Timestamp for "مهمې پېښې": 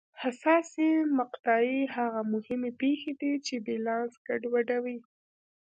2.33-3.11